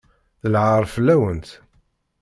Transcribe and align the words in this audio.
D 0.41 0.45
lɛaṛ 0.53 0.83
fell-awent! 0.93 1.49